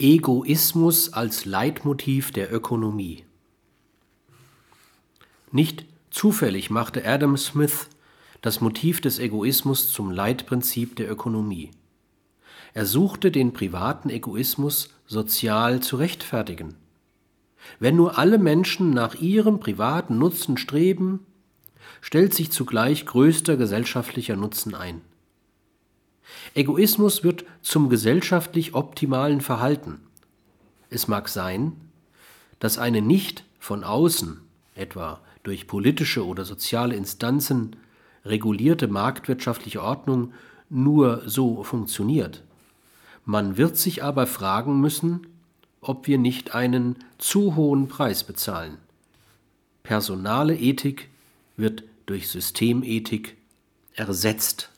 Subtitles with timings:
[0.00, 3.24] Egoismus als Leitmotiv der Ökonomie.
[5.52, 7.88] Nicht zufällig machte Adam Smith
[8.42, 11.70] das Motiv des Egoismus zum Leitprinzip der Ökonomie.
[12.72, 16.74] Er suchte den privaten Egoismus sozial zu rechtfertigen.
[17.78, 21.24] Wenn nur alle Menschen nach ihrem privaten Nutzen streben,
[22.00, 25.02] stellt sich zugleich größter gesellschaftlicher Nutzen ein.
[26.54, 30.00] Egoismus wird zum gesellschaftlich optimalen Verhalten.
[30.88, 31.72] Es mag sein,
[32.60, 34.40] dass eine nicht von außen,
[34.76, 37.76] etwa durch politische oder soziale Instanzen,
[38.24, 40.32] regulierte marktwirtschaftliche Ordnung
[40.70, 42.42] nur so funktioniert.
[43.24, 45.26] Man wird sich aber fragen müssen,
[45.80, 48.78] ob wir nicht einen zu hohen Preis bezahlen.
[49.82, 51.10] Personale Ethik
[51.56, 53.36] wird durch Systemethik
[53.94, 54.70] ersetzt.